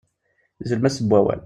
Deg 0.59 0.67
tlemmast 0.67 0.99
n 1.01 1.09
wawal. 1.11 1.39